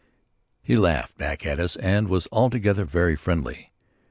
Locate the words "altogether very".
2.31-3.15